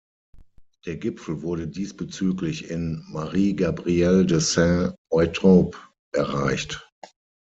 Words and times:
Der 0.87 0.97
Gipfel 0.97 1.43
wurde 1.43 1.67
diesbezüglich 1.67 2.71
in 2.71 3.05
"Marie 3.09 3.55
Gabrielle 3.55 4.25
de 4.25 4.39
Saint-Eutrope" 4.39 5.77
erreicht. 6.11 6.91